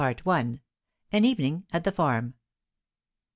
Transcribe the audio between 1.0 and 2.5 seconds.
EVENING AT THE FARM.